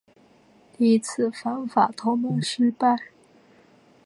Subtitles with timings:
[0.75, 2.95] 第一次反法同盟失败。